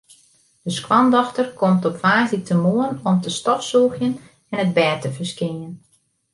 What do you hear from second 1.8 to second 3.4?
op woansdeitemoarn om te